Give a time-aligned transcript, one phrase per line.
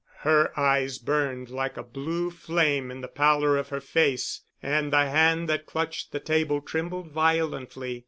[0.21, 5.05] Her eyes burned like a blue flame in the pallor of her face and the
[5.07, 7.99] hand that clutched the table trembled violently.